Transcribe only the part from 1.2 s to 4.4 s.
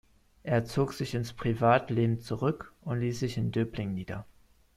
Privatleben zurück und ließ sich in Döbling nieder.